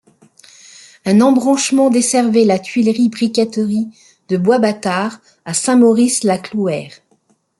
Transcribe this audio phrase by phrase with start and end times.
[1.05, 3.87] Un embranchement desservait la tuilerie-briquèterie
[4.29, 7.01] de Bois-Bâtard à Saint-Maurice-la-Clouère.